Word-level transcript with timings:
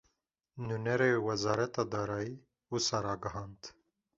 Nûnerê 0.67 1.11
Wezareta 1.25 1.83
Darayî, 1.91 2.35
wisa 2.71 2.99
ragihand 3.05 3.61